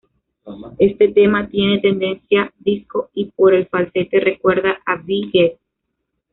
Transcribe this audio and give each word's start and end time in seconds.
Este 0.79 1.09
tema 1.09 1.47
tiene 1.47 1.77
tendencia 1.77 2.51
disco 2.57 3.11
y 3.13 3.25
por 3.25 3.53
el 3.53 3.67
falsete 3.67 4.19
recuerda 4.19 4.79
a 4.83 4.95
Bee 4.95 5.29
Gees. 5.31 5.59